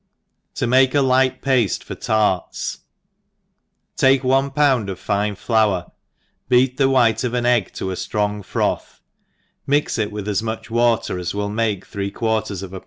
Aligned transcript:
^0 0.55 0.67
male 0.67 0.89
a 0.95 1.05
light 1.05 1.43
Paste 1.43 1.83
for 1.83 1.93
Tarts. 1.93 2.79
TAKE 3.97 4.23
one 4.23 4.49
pound 4.49 4.89
of 4.89 4.97
fine 4.99 5.35
flour, 5.35 5.91
beat 6.49 6.77
the 6.77 6.89
white 6.89 7.17
pf 7.17 7.35
an 7.35 7.45
egg 7.45 7.71
to 7.75 7.91
a 7.91 7.93
ftrong 7.93 8.43
froth, 8.43 8.99
mix 9.67 9.99
it 9.99 10.11
with 10.11 10.27
as 10.27 10.41
much 10.41 10.71
water 10.71 11.19
as 11.19 11.35
will 11.35 11.49
make 11.49 11.85
three 11.85 12.09
quarters 12.09 12.23
of 12.23 12.33
a 12.33 12.41
pound 12.41 12.49
ENGLISH 12.49 12.73
HOUSE 12.73 12.79
KEEPER. 12.79 12.79